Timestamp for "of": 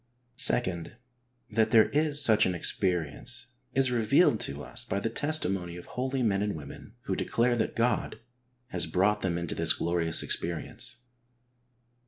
5.77-5.85